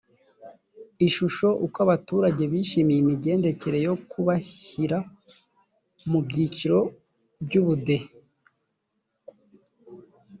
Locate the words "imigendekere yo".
3.01-3.93